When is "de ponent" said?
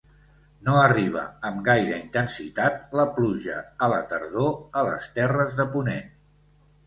5.61-6.11